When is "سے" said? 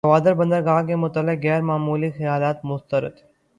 0.87-0.95